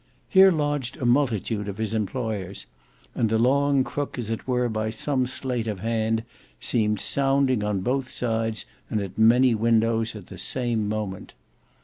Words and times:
Here 0.29 0.51
lodged 0.51 0.97
a 0.97 1.05
multitude 1.05 1.67
of 1.67 1.77
his 1.77 1.93
employers; 1.93 2.65
and 3.13 3.29
the 3.29 3.37
long 3.37 3.83
crook 3.83 4.17
as 4.17 4.31
it 4.31 4.47
were 4.47 4.67
by 4.67 4.89
some 4.89 5.27
sleight 5.27 5.67
of 5.67 5.81
hand 5.81 6.23
seemed 6.59 6.99
sounding 6.99 7.63
on 7.63 7.81
both 7.81 8.09
sides 8.09 8.65
and 8.89 8.99
at 8.99 9.15
many 9.15 9.53
windows 9.53 10.15
at 10.15 10.25
the 10.25 10.39
same 10.39 10.89
moment. 10.89 11.35